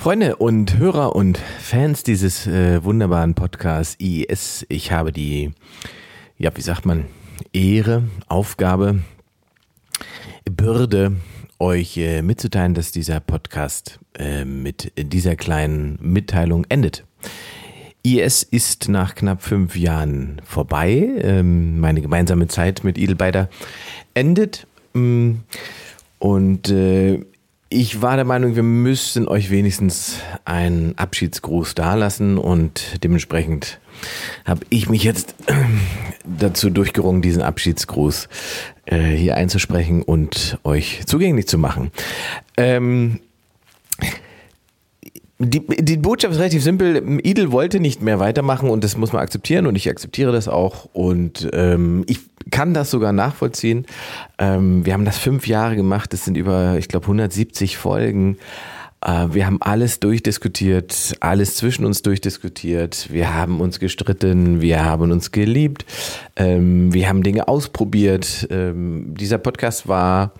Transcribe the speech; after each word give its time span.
Freunde 0.00 0.36
und 0.36 0.78
Hörer 0.78 1.14
und 1.14 1.36
Fans 1.36 2.02
dieses 2.02 2.46
äh, 2.46 2.82
wunderbaren 2.82 3.34
Podcasts 3.34 3.96
IES, 4.00 4.64
ich 4.70 4.92
habe 4.92 5.12
die, 5.12 5.50
ja, 6.38 6.50
wie 6.56 6.62
sagt 6.62 6.86
man, 6.86 7.04
Ehre, 7.52 8.04
Aufgabe, 8.26 9.00
Bürde, 10.50 11.16
euch 11.58 11.98
äh, 11.98 12.22
mitzuteilen, 12.22 12.72
dass 12.72 12.92
dieser 12.92 13.20
Podcast 13.20 14.00
äh, 14.18 14.46
mit 14.46 14.90
dieser 14.96 15.36
kleinen 15.36 15.98
Mitteilung 16.00 16.64
endet. 16.70 17.04
IS 18.02 18.42
ist 18.42 18.88
nach 18.88 19.14
knapp 19.14 19.42
fünf 19.42 19.76
Jahren 19.76 20.40
vorbei. 20.46 21.10
Ähm, 21.18 21.78
meine 21.78 22.00
gemeinsame 22.00 22.48
Zeit 22.48 22.84
mit 22.84 22.96
Edelbeider 22.96 23.50
endet. 24.14 24.66
Mm, 24.94 25.32
und 26.18 26.70
äh, 26.70 27.20
ich 27.72 28.02
war 28.02 28.16
der 28.16 28.24
Meinung, 28.24 28.56
wir 28.56 28.64
müssen 28.64 29.28
euch 29.28 29.50
wenigstens 29.50 30.18
einen 30.44 30.98
Abschiedsgruß 30.98 31.76
dalassen 31.76 32.36
und 32.36 33.02
dementsprechend 33.04 33.78
habe 34.44 34.62
ich 34.70 34.88
mich 34.88 35.04
jetzt 35.04 35.36
dazu 36.24 36.68
durchgerungen, 36.68 37.22
diesen 37.22 37.42
Abschiedsgruß 37.42 38.28
äh, 38.86 38.98
hier 38.98 39.36
einzusprechen 39.36 40.02
und 40.02 40.58
euch 40.64 41.02
zugänglich 41.06 41.46
zu 41.46 41.58
machen. 41.58 41.92
Ähm, 42.56 43.20
die, 45.42 45.66
die 45.66 45.96
Botschaft 45.96 46.34
ist 46.34 46.38
relativ 46.38 46.62
simpel. 46.62 47.18
Idel 47.24 47.50
wollte 47.50 47.80
nicht 47.80 48.02
mehr 48.02 48.18
weitermachen 48.20 48.68
und 48.68 48.84
das 48.84 48.98
muss 48.98 49.12
man 49.12 49.22
akzeptieren 49.22 49.66
und 49.66 49.74
ich 49.74 49.88
akzeptiere 49.88 50.32
das 50.32 50.48
auch 50.48 50.86
und 50.92 51.48
ähm, 51.54 52.04
ich 52.06 52.20
kann 52.50 52.74
das 52.74 52.90
sogar 52.90 53.12
nachvollziehen. 53.12 53.86
Ähm, 54.38 54.84
wir 54.84 54.92
haben 54.92 55.06
das 55.06 55.16
fünf 55.16 55.46
Jahre 55.46 55.76
gemacht, 55.76 56.12
das 56.12 56.26
sind 56.26 56.36
über, 56.36 56.76
ich 56.76 56.88
glaube, 56.88 57.04
170 57.04 57.78
Folgen. 57.78 58.36
Äh, 59.02 59.28
wir 59.30 59.46
haben 59.46 59.62
alles 59.62 59.98
durchdiskutiert, 59.98 61.16
alles 61.20 61.56
zwischen 61.56 61.86
uns 61.86 62.02
durchdiskutiert. 62.02 63.10
Wir 63.10 63.32
haben 63.32 63.62
uns 63.62 63.80
gestritten, 63.80 64.60
wir 64.60 64.84
haben 64.84 65.10
uns 65.10 65.30
geliebt, 65.32 65.86
ähm, 66.36 66.92
wir 66.92 67.08
haben 67.08 67.22
Dinge 67.22 67.48
ausprobiert. 67.48 68.46
Ähm, 68.50 69.14
dieser 69.14 69.38
Podcast 69.38 69.88
war 69.88 70.32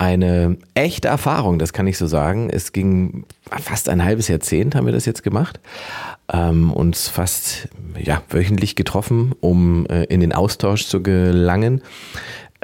eine 0.00 0.56
echte 0.72 1.08
Erfahrung, 1.08 1.58
das 1.58 1.74
kann 1.74 1.86
ich 1.86 1.98
so 1.98 2.06
sagen. 2.06 2.48
Es 2.48 2.72
ging 2.72 3.24
fast 3.50 3.90
ein 3.90 4.02
halbes 4.02 4.28
Jahrzehnt, 4.28 4.74
haben 4.74 4.86
wir 4.86 4.94
das 4.94 5.04
jetzt 5.04 5.22
gemacht, 5.22 5.60
ähm, 6.32 6.72
uns 6.72 7.08
fast 7.08 7.68
ja, 8.02 8.22
wöchentlich 8.30 8.76
getroffen, 8.76 9.34
um 9.40 9.84
äh, 9.86 10.04
in 10.04 10.20
den 10.20 10.32
Austausch 10.32 10.86
zu 10.86 11.02
gelangen, 11.02 11.82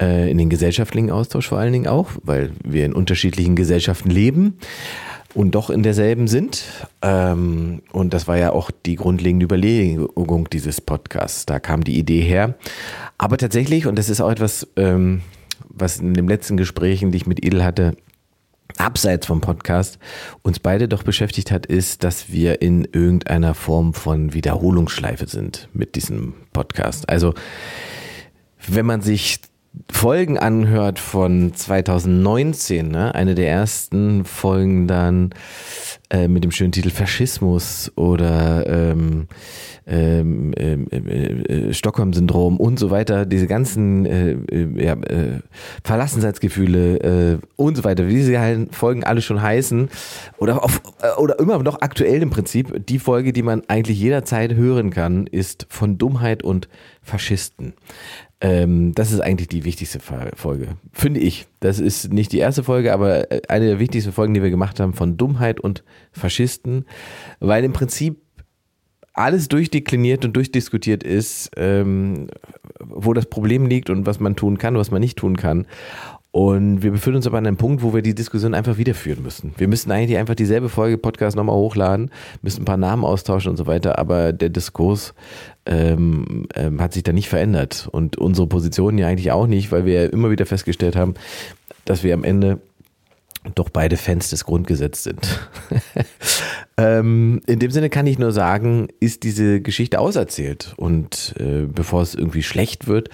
äh, 0.01 0.31
in 0.31 0.39
den 0.39 0.49
gesellschaftlichen 0.49 1.11
Austausch 1.11 1.47
vor 1.47 1.59
allen 1.59 1.75
Dingen 1.75 1.89
auch, 1.89 2.09
weil 2.23 2.53
wir 2.65 2.87
in 2.87 2.95
unterschiedlichen 2.95 3.55
Gesellschaften 3.55 4.09
leben 4.09 4.57
und 5.35 5.55
doch 5.55 5.69
in 5.69 5.83
derselben 5.83 6.29
sind. 6.29 6.65
Ähm, 7.03 7.83
und 7.93 8.15
das 8.15 8.27
war 8.27 8.39
ja 8.39 8.53
auch 8.53 8.71
die 8.87 8.97
grundlegende 8.97 9.45
Überlegung 9.45 10.49
dieses 10.49 10.81
Podcasts. 10.81 11.45
Da 11.45 11.61
kam 11.61 11.85
die 11.85 11.99
Idee 11.99 12.23
her. 12.23 12.55
Aber 13.19 13.37
tatsächlich, 13.37 13.87
und 13.87 13.99
das 13.99 14.09
ist 14.09 14.23
auch 14.23 14.31
etwas, 14.31 14.67
ähm, 14.77 15.21
was 15.77 15.99
in 16.01 16.15
den 16.15 16.29
letzten 16.29 16.57
Gesprächen, 16.57 17.13
die 17.13 17.19
ich 17.19 17.27
mit 17.27 17.45
Edel 17.45 17.65
hatte, 17.65 17.97
abseits 18.79 19.27
vom 19.27 19.41
Podcast 19.41 19.99
uns 20.43 20.59
beide 20.59 20.89
doch 20.89 21.03
beschäftigt 21.03 21.51
hat, 21.51 21.67
ist, 21.67 22.05
dass 22.05 22.31
wir 22.31 22.63
in 22.63 22.85
irgendeiner 22.85 23.55
Form 23.55 23.95
von 23.95 24.35
Wiederholungsschleife 24.35 25.27
sind 25.27 25.69
mit 25.73 25.95
diesem 25.95 26.35
Podcast. 26.53 27.09
Also 27.09 27.35
wenn 28.67 28.87
man 28.87 29.01
sich 29.01 29.41
Folgen 29.91 30.39
anhört 30.39 30.99
von 30.99 31.53
2019, 31.55 32.89
ne? 32.89 33.15
eine 33.15 33.35
der 33.35 33.49
ersten 33.49 34.25
Folgen 34.25 34.87
dann 34.87 35.31
äh, 36.11 36.29
mit 36.29 36.45
dem 36.45 36.51
schönen 36.51 36.73
Titel 36.73 36.91
Faschismus 36.91 37.91
oder 37.97 38.67
ähm, 38.67 39.27
ähm, 39.89 40.53
ähm, 40.57 40.87
äh, 40.91 40.99
äh, 40.99 41.73
Stockholm-Syndrom 41.73 42.59
und 42.59 42.79
so 42.79 42.91
weiter, 42.91 43.27
diese 43.27 43.47
ganzen 43.47 44.07
äh, 44.07 44.33
äh 44.33 44.85
ja, 44.85 44.95
äh, 44.95 45.41
Verlassenheitsgefühle 45.85 47.41
und 47.57 47.77
so 47.77 47.85
weiter, 47.85 48.09
wie 48.09 48.15
diese 48.15 48.67
Folgen 48.71 49.05
alle 49.05 49.23
schon 49.23 49.41
heißen, 49.41 49.89
oder, 50.39 50.63
auf, 50.63 50.81
oder 51.19 51.39
immer 51.39 51.63
noch 51.63 51.81
aktuell 51.81 52.23
im 52.23 52.31
Prinzip, 52.31 52.87
die 52.87 52.99
Folge, 52.99 53.33
die 53.33 53.43
man 53.43 53.63
eigentlich 53.69 53.99
jederzeit 53.99 54.55
hören 54.55 54.91
kann, 54.91 55.27
ist 55.27 55.67
von 55.69 55.99
Dummheit 55.99 56.43
und 56.43 56.69
Faschisten. 57.03 57.75
Ähm, 58.41 58.93
das 58.95 59.13
ist 59.13 59.21
eigentlich 59.21 59.49
die 59.49 59.65
wichtigste 59.65 59.99
Folge, 59.99 60.77
finde 60.93 61.21
ich. 61.21 61.47
Das 61.61 61.79
ist 61.79 62.13
nicht 62.13 62.33
die 62.33 62.39
erste 62.39 62.63
Folge, 62.63 62.93
aber 62.93 63.27
eine 63.49 63.67
der 63.67 63.79
wichtigsten 63.79 64.13
Folgen, 64.13 64.35
die 64.35 64.43
wir 64.43 64.51
gemacht 64.51 64.79
haben, 64.79 64.93
von 64.93 65.17
Dummheit 65.17 65.59
und 65.59 65.85
Faschisten, 66.13 66.85
weil 67.41 67.65
im 67.65 67.73
Prinzip 67.73 68.19
alles 69.15 69.49
durchdekliniert 69.49 70.27
und 70.27 70.35
durchdiskutiert 70.37 71.03
ist, 71.03 71.51
ähm, 71.57 72.29
wo 72.79 73.15
das 73.15 73.27
Problem 73.27 73.65
liegt 73.65 73.89
und 73.89 74.05
was 74.05 74.21
man 74.21 74.37
tun 74.37 74.59
kann, 74.59 74.77
was 74.77 74.91
man 74.91 75.01
nicht 75.01 75.17
tun 75.17 75.39
kann. 75.39 75.67
Und 76.37 76.83
wir 76.83 76.91
befinden 76.91 77.17
uns 77.17 77.27
aber 77.27 77.39
an 77.39 77.47
einem 77.47 77.57
Punkt, 77.57 77.83
wo 77.83 77.95
wir 77.95 78.03
die 78.03 78.15
Diskussion 78.15 78.53
einfach 78.53 78.77
wiederführen 78.77 79.23
müssen. 79.23 79.55
Wir 79.57 79.69
müssen 79.69 79.91
eigentlich 79.91 80.19
einfach 80.19 80.35
dieselbe 80.35 80.69
Folge 80.69 80.99
Podcast 80.99 81.35
nochmal 81.35 81.57
hochladen, 81.57 82.11
müssen 82.43 82.61
ein 82.61 82.65
paar 82.67 82.77
Namen 82.77 83.07
austauschen 83.07 83.49
und 83.49 83.57
so 83.57 83.67
weiter, 83.67 83.99
aber 83.99 84.35
der 84.35 84.51
Diskurs 84.51 85.15
ähm, 85.65 86.47
ähm, 86.55 86.79
hat 86.83 86.93
sich 86.93 87.05
da 87.05 87.15
nicht 87.15 87.31
verändert. 87.31 87.89
Und 87.91 88.19
unsere 88.19 88.47
Position 88.49 88.99
ja 88.99 89.07
eigentlich 89.07 89.33
auch 89.33 89.47
nicht, 89.47 89.73
weil 89.73 89.87
wir 89.87 89.95
ja 89.95 90.09
immer 90.11 90.31
wieder 90.31 90.45
festgestellt 90.45 90.95
haben, 90.95 91.15
dass 91.87 92.05
wir 92.05 92.13
am 92.13 92.23
Ende 92.23 92.59
doch 93.55 93.71
beide 93.71 93.97
Fans 93.97 94.29
des 94.29 94.45
Grundgesetzes 94.45 95.05
sind. 95.05 95.49
ähm, 96.77 97.41
in 97.47 97.61
dem 97.61 97.71
Sinne 97.71 97.89
kann 97.89 98.07
ich 98.07 98.19
nur 98.19 98.33
sagen, 98.33 98.89
ist 99.01 99.23
diese 99.23 99.63
Geschichte 99.63 100.01
auserzählt. 100.01 100.75
Und 100.77 101.35
äh, 101.39 101.65
bevor 101.65 102.03
es 102.03 102.15
irgendwie 102.15 102.43
schlecht 102.43 102.89
wird, 102.89 103.09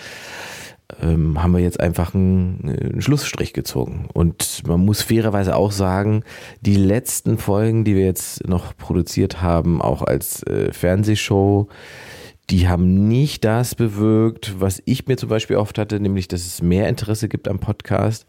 ähm, 1.00 1.42
haben 1.42 1.52
wir 1.52 1.60
jetzt 1.60 1.80
einfach 1.80 2.14
einen, 2.14 2.76
einen, 2.80 3.02
Schlussstrich 3.02 3.52
gezogen. 3.52 4.08
Und 4.12 4.62
man 4.66 4.84
muss 4.84 5.02
fairerweise 5.02 5.56
auch 5.56 5.72
sagen, 5.72 6.24
die 6.60 6.76
letzten 6.76 7.38
Folgen, 7.38 7.84
die 7.84 7.96
wir 7.96 8.04
jetzt 8.04 8.46
noch 8.48 8.76
produziert 8.76 9.42
haben, 9.42 9.80
auch 9.80 10.02
als 10.02 10.42
äh, 10.44 10.72
Fernsehshow, 10.72 11.68
die 12.50 12.68
haben 12.68 13.08
nicht 13.08 13.44
das 13.44 13.74
bewirkt, 13.74 14.60
was 14.60 14.82
ich 14.84 15.06
mir 15.06 15.16
zum 15.16 15.28
Beispiel 15.28 15.56
oft 15.56 15.78
hatte, 15.78 16.00
nämlich, 16.00 16.28
dass 16.28 16.44
es 16.44 16.60
mehr 16.60 16.88
Interesse 16.88 17.28
gibt 17.28 17.48
am 17.48 17.60
Podcast. 17.60 18.26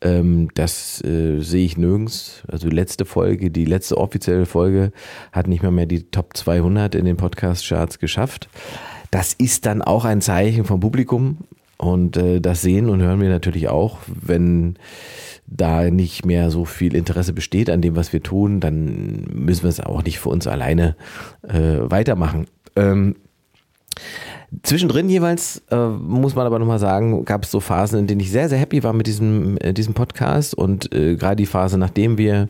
Ähm, 0.00 0.48
das 0.54 1.04
äh, 1.04 1.40
sehe 1.40 1.66
ich 1.66 1.76
nirgends. 1.76 2.42
Also 2.48 2.68
die 2.68 2.74
letzte 2.74 3.04
Folge, 3.04 3.50
die 3.50 3.64
letzte 3.64 3.98
offizielle 3.98 4.46
Folge 4.46 4.92
hat 5.32 5.48
nicht 5.48 5.62
mal 5.62 5.72
mehr 5.72 5.86
die 5.86 6.04
Top 6.04 6.36
200 6.36 6.94
in 6.94 7.04
den 7.04 7.16
Podcast-Charts 7.16 7.98
geschafft. 7.98 8.48
Das 9.10 9.34
ist 9.34 9.66
dann 9.66 9.82
auch 9.82 10.04
ein 10.04 10.20
Zeichen 10.20 10.64
vom 10.64 10.80
Publikum. 10.80 11.38
Und 11.78 12.16
äh, 12.16 12.40
das 12.40 12.62
sehen 12.62 12.88
und 12.88 13.02
hören 13.02 13.20
wir 13.20 13.28
natürlich 13.28 13.68
auch, 13.68 13.98
wenn 14.06 14.78
da 15.46 15.90
nicht 15.90 16.24
mehr 16.24 16.50
so 16.50 16.64
viel 16.64 16.94
Interesse 16.94 17.32
besteht 17.32 17.70
an 17.70 17.82
dem, 17.82 17.96
was 17.96 18.12
wir 18.12 18.22
tun, 18.22 18.60
dann 18.60 19.24
müssen 19.32 19.62
wir 19.62 19.70
es 19.70 19.80
auch 19.80 20.02
nicht 20.02 20.18
für 20.18 20.30
uns 20.30 20.46
alleine 20.46 20.96
äh, 21.42 21.78
weitermachen. 21.82 22.46
Ähm, 22.74 23.16
Zwischendrin 24.62 25.08
jeweils, 25.08 25.62
äh, 25.70 25.88
muss 25.88 26.34
man 26.34 26.46
aber 26.46 26.58
nochmal 26.58 26.78
sagen, 26.78 27.24
gab 27.24 27.44
es 27.44 27.50
so 27.50 27.60
Phasen, 27.60 27.98
in 27.98 28.06
denen 28.06 28.20
ich 28.20 28.30
sehr, 28.30 28.48
sehr 28.48 28.58
happy 28.58 28.82
war 28.82 28.92
mit 28.92 29.06
diesem, 29.06 29.58
äh, 29.58 29.72
diesem 29.72 29.94
Podcast 29.94 30.54
und 30.54 30.94
äh, 30.94 31.16
gerade 31.16 31.36
die 31.36 31.46
Phase, 31.46 31.78
nachdem 31.78 32.16
wir 32.16 32.48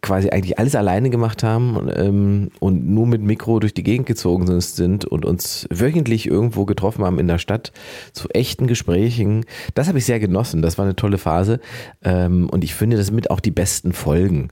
quasi 0.00 0.30
eigentlich 0.30 0.58
alles 0.58 0.74
alleine 0.74 1.10
gemacht 1.10 1.42
haben 1.42 1.90
ähm, 1.94 2.50
und 2.60 2.88
nur 2.88 3.06
mit 3.06 3.22
Mikro 3.22 3.58
durch 3.58 3.74
die 3.74 3.82
Gegend 3.82 4.06
gezogen 4.06 4.60
sind 4.60 5.04
und 5.04 5.24
uns 5.24 5.66
wöchentlich 5.70 6.26
irgendwo 6.26 6.64
getroffen 6.64 7.04
haben 7.04 7.18
in 7.18 7.28
der 7.28 7.38
Stadt 7.38 7.72
zu 8.12 8.28
echten 8.30 8.66
Gesprächen. 8.66 9.44
Das 9.74 9.88
habe 9.88 9.98
ich 9.98 10.04
sehr 10.04 10.20
genossen. 10.20 10.62
Das 10.62 10.78
war 10.78 10.84
eine 10.84 10.96
tolle 10.96 11.18
Phase 11.18 11.60
ähm, 12.02 12.48
und 12.50 12.64
ich 12.64 12.74
finde 12.74 12.96
das 12.96 13.10
mit 13.10 13.30
auch 13.30 13.40
die 13.40 13.50
besten 13.50 13.92
Folgen. 13.92 14.50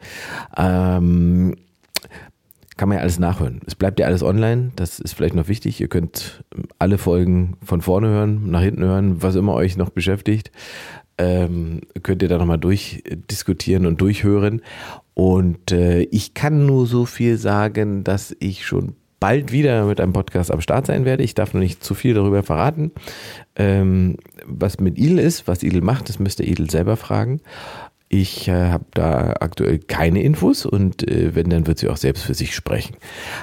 Ähm, 0.56 1.54
kann 2.76 2.90
man 2.90 2.96
ja 2.96 3.02
alles 3.02 3.18
nachhören. 3.18 3.60
Es 3.66 3.74
bleibt 3.74 3.98
ja 3.98 4.06
alles 4.06 4.22
online, 4.22 4.70
das 4.76 4.98
ist 4.98 5.14
vielleicht 5.14 5.34
noch 5.34 5.48
wichtig. 5.48 5.80
Ihr 5.80 5.88
könnt 5.88 6.44
alle 6.78 6.98
Folgen 6.98 7.56
von 7.64 7.80
vorne 7.80 8.08
hören, 8.08 8.50
nach 8.50 8.60
hinten 8.60 8.84
hören, 8.84 9.22
was 9.22 9.34
immer 9.34 9.54
euch 9.54 9.76
noch 9.78 9.90
beschäftigt. 9.90 10.50
Ähm, 11.18 11.80
könnt 12.02 12.22
ihr 12.22 12.28
da 12.28 12.38
nochmal 12.38 12.58
durchdiskutieren 12.58 13.86
und 13.86 14.00
durchhören. 14.00 14.62
Und 15.14 15.72
äh, 15.72 16.02
ich 16.02 16.34
kann 16.34 16.66
nur 16.66 16.86
so 16.86 17.06
viel 17.06 17.38
sagen, 17.38 18.04
dass 18.04 18.36
ich 18.38 18.66
schon 18.66 18.96
bald 19.18 19.50
wieder 19.50 19.86
mit 19.86 20.00
einem 20.00 20.12
Podcast 20.12 20.50
am 20.50 20.60
Start 20.60 20.86
sein 20.86 21.04
werde. 21.04 21.22
Ich 21.22 21.34
darf 21.34 21.54
noch 21.54 21.60
nicht 21.60 21.82
zu 21.82 21.94
viel 21.94 22.14
darüber 22.14 22.42
verraten. 22.42 22.92
Ähm, 23.56 24.16
was 24.44 24.78
mit 24.78 24.98
Idel 24.98 25.18
ist, 25.18 25.48
was 25.48 25.62
Idel 25.62 25.80
macht, 25.80 26.08
das 26.08 26.18
müsst 26.18 26.40
ihr 26.40 26.46
Idel 26.46 26.70
selber 26.70 26.96
fragen. 26.96 27.40
Ich 28.08 28.46
äh, 28.46 28.52
habe 28.52 28.84
da 28.94 29.34
aktuell 29.40 29.80
keine 29.80 30.22
Infos 30.22 30.64
und 30.64 31.08
äh, 31.10 31.34
wenn, 31.34 31.50
dann 31.50 31.66
wird 31.66 31.78
sie 31.78 31.88
auch 31.88 31.96
selbst 31.96 32.22
für 32.22 32.34
sich 32.34 32.54
sprechen. 32.54 32.96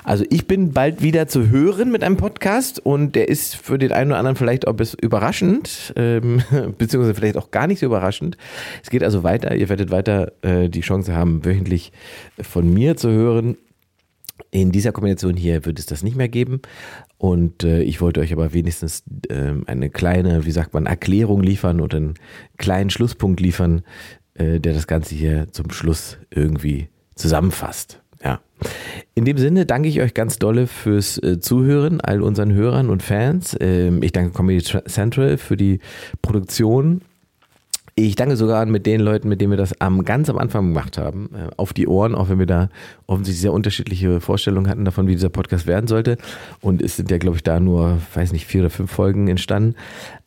Also 0.06 0.24
ich 0.30 0.48
bin 0.48 0.72
bald 0.72 1.02
wieder 1.02 1.28
zu 1.28 1.50
hören 1.50 1.92
mit 1.92 2.02
einem 2.02 2.16
Podcast 2.16 2.80
und 2.80 3.14
der 3.14 3.28
ist 3.28 3.58
für 3.58 3.78
den 3.78 3.92
einen 3.92 4.12
oder 4.12 4.20
anderen 4.20 4.38
vielleicht 4.38 4.66
auch 4.66 4.74
bis 4.74 4.94
überraschend, 4.94 5.94
ähm, 5.98 6.44
beziehungsweise 6.78 7.14
vielleicht 7.14 7.36
auch 7.36 7.52
gar 7.52 7.68
nicht 7.68 7.80
so 7.80 7.88
überraschend. 7.88 8.38
Es 8.82 8.90
geht 8.90 9.04
also 9.04 9.24
weiter, 9.24 9.54
ihr 9.54 9.68
werdet 9.68 9.92
weiter 9.92 10.32
äh, 10.44 10.70
die 10.70 10.82
Chance 10.82 11.14
haben, 11.14 11.44
wöchentlich 11.44 11.92
von 12.42 12.74
mir 12.74 12.96
zu 12.96 13.10
hören. 13.10 13.58
In 14.50 14.72
dieser 14.72 14.94
Kombination 14.94 15.36
hier 15.36 15.66
wird 15.66 15.78
es 15.78 15.88
das 15.88 16.04
nicht 16.04 16.16
mehr 16.16 16.30
geben. 16.30 16.62
Und 17.18 17.64
äh, 17.64 17.82
ich 17.82 18.00
wollte 18.02 18.22
euch 18.22 18.32
aber 18.32 18.54
wenigstens 18.54 19.04
äh, 19.30 19.54
eine 19.66 19.90
kleine, 19.90 20.46
wie 20.46 20.52
sagt 20.52 20.74
man, 20.74 20.86
Erklärung 20.86 21.44
liefern 21.44 21.82
oder 21.82 21.98
einen 21.98 22.14
kleinen 22.58 22.90
Schlusspunkt 22.90 23.40
liefern, 23.40 23.84
äh, 24.36 24.60
der 24.60 24.74
das 24.74 24.88
Ganze 24.88 25.16
hier 25.16 25.48
zum 25.52 25.72
Schluss 25.72 26.18
irgendwie 26.30 26.90
zusammenfasst. 27.16 28.02
Ja. 28.24 28.40
In 29.16 29.26
dem 29.26 29.38
Sinne 29.38 29.66
danke 29.66 29.90
ich 29.90 30.02
euch 30.02 30.14
ganz 30.14 30.40
dolle 30.40 30.68
fürs 30.68 31.18
äh, 31.22 31.40
Zuhören, 31.40 32.02
all 32.02 32.22
unseren 32.22 32.54
Hörern 32.54 32.90
und 32.90 33.04
Fans. 33.04 33.56
Ähm, 33.60 34.02
ich 34.02 34.12
danke 34.12 34.32
Comedy 34.32 34.64
Central 34.88 35.38
für 35.38 35.58
die 35.58 35.80
Produktion 36.22 37.02
ich 37.96 38.16
danke 38.16 38.36
sogar 38.36 38.66
mit 38.66 38.86
den 38.86 39.02
Leuten, 39.02 39.30
mit 39.30 39.40
denen 39.40 39.52
wir 39.52 39.58
das 39.58 39.80
am 39.80 40.04
ganz 40.04 40.30
am 40.30 40.38
Anfang 40.38 40.70
gemacht 40.70 40.98
haben, 40.98 41.30
äh, 41.36 41.50
auf 41.58 41.74
die 41.74 41.88
Ohren, 41.88 42.16
auch 42.16 42.30
wenn 42.30 42.40
wir 42.40 42.48
da 42.48 42.70
offensichtlich 43.06 43.42
sehr 43.42 43.54
unterschiedliche 43.54 44.20
Vorstellungen 44.20 44.68
hatten 44.68 44.84
davon, 44.84 45.08
wie 45.08 45.12
dieser 45.14 45.30
Podcast 45.30 45.68
werden 45.68 45.88
sollte. 45.88 46.18
Und 46.62 46.82
es 46.82 46.98
sind 46.98 47.12
ja, 47.12 47.20
glaube 47.20 47.38
ich, 47.38 47.44
da 47.44 47.60
nur, 47.60 48.00
weiß 48.16 48.32
nicht, 48.32 48.48
vier 48.48 48.62
oder 48.62 48.72
fünf 48.72 48.92
Folgen 48.92 49.28
entstanden. 49.28 49.76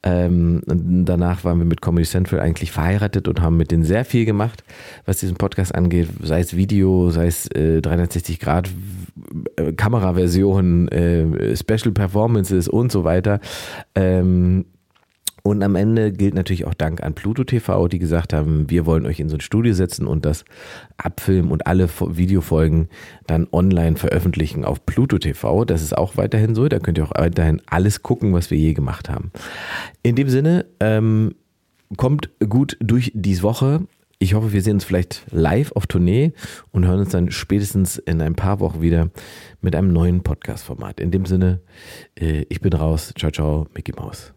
Ähm, 0.05 0.63
danach 0.67 1.43
waren 1.43 1.59
wir 1.59 1.65
mit 1.65 1.83
Comedy 1.83 2.07
Central 2.07 2.41
eigentlich 2.41 2.71
verheiratet 2.71 3.27
und 3.27 3.41
haben 3.41 3.57
mit 3.57 3.73
denen 3.73 3.83
sehr 3.83 4.05
viel 4.05 4.25
gemacht, 4.25 4.63
was 5.05 5.19
diesen 5.19 5.37
Podcast 5.37 5.75
angeht, 5.75 6.09
sei 6.23 6.41
es 6.41 6.55
Video, 6.55 7.11
sei 7.11 7.27
es 7.27 7.49
äh, 7.49 7.83
360 7.83 8.39
Grad 8.39 8.71
äh, 9.57 9.73
Kameraversionen, 9.73 10.87
äh, 10.89 11.57
Special 11.57 11.93
Performances 11.93 12.69
und 12.69 12.93
so 12.93 13.03
weiter. 13.03 13.41
Ähm, 13.97 14.67
und 15.47 15.63
am 15.63 15.77
Ende 15.77 16.11
gilt 16.11 16.35
natürlich 16.35 16.65
auch 16.65 16.75
Dank 16.75 17.05
an 17.05 17.15
Pluto 17.15 17.45
TV, 17.45 17.87
die 17.87 18.01
gesagt 18.01 18.33
haben, 18.33 18.69
wir 18.69 18.85
wollen 18.85 19.07
euch 19.07 19.21
in 19.21 19.29
so 19.29 19.37
ein 19.37 19.41
Studio 19.41 19.75
setzen 19.75 20.09
und 20.09 20.25
das 20.25 20.45
abfilmen 20.97 21.53
und 21.53 21.69
alle 21.69 21.89
Videofolgen 21.89 22.89
dann 23.29 23.47
online 23.53 23.95
veröffentlichen 23.95 24.65
auf 24.65 24.85
Pluto 24.85 25.19
TV. 25.19 25.65
Das 25.65 25.83
ist 25.83 25.97
auch 25.97 26.17
weiterhin 26.17 26.57
so. 26.57 26.67
Da 26.67 26.81
könnt 26.81 26.99
ihr 26.99 27.05
auch 27.05 27.13
weiterhin 27.17 27.63
alles 27.67 28.03
gucken, 28.03 28.35
was 28.35 28.51
wir 28.51 28.59
je 28.59 28.75
gemacht 28.75 29.09
haben. 29.09 29.31
In 30.03 30.17
dem 30.17 30.29
Sinne, 30.29 30.67
ähm, 30.81 31.37
kommt 31.97 32.29
gut 32.49 32.77
durch 32.81 33.13
diese 33.15 33.45
Woche. 33.45 33.87
Ich 34.19 34.35
hoffe, 34.35 34.53
wir 34.53 34.63
sehen 34.63 34.75
uns 34.75 34.85
vielleicht 34.85 35.27
live 35.31 35.71
auf 35.73 35.87
Tournee 35.87 36.33
und 36.73 36.87
hören 36.87 37.01
uns 37.01 37.11
dann 37.11 37.31
spätestens 37.31 37.99
in 37.99 38.21
ein 38.21 38.35
paar 38.35 38.59
Wochen 38.59 38.81
wieder 38.81 39.11
mit 39.61 39.77
einem 39.77 39.93
neuen 39.93 40.25
Podcast-Format. 40.25 40.99
In 40.99 41.13
dem 41.13 41.25
Sinne, 41.25 41.61
äh, 42.19 42.47
ich 42.49 42.61
bin 42.61 42.73
raus. 42.73 43.15
Ciao, 43.17 43.31
ciao, 43.31 43.69
Mickey 43.75 43.93
Mouse. 43.93 44.36